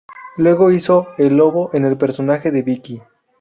[0.37, 3.03] Luego hizo "El lobo", en el personaje de Vicky.